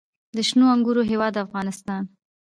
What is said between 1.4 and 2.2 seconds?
افغانستان.